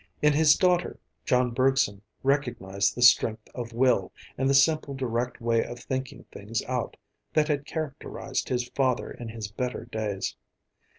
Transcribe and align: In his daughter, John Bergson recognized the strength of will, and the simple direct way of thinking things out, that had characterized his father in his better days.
In 0.19 0.33
his 0.33 0.55
daughter, 0.55 0.97
John 1.25 1.51
Bergson 1.51 2.01
recognized 2.23 2.95
the 2.95 3.03
strength 3.03 3.47
of 3.53 3.71
will, 3.71 4.11
and 4.35 4.49
the 4.49 4.55
simple 4.55 4.95
direct 4.95 5.39
way 5.39 5.63
of 5.63 5.77
thinking 5.77 6.25
things 6.31 6.63
out, 6.63 6.97
that 7.33 7.49
had 7.49 7.67
characterized 7.67 8.49
his 8.49 8.67
father 8.69 9.11
in 9.11 9.29
his 9.29 9.51
better 9.51 9.85
days. 9.85 10.35